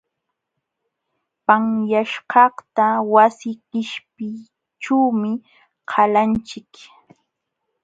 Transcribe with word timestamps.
Panyaśhkaqta 1.45 2.85
wasi 3.13 3.51
qishpiyćhuumi 3.69 5.31
qalanchik. 5.89 6.71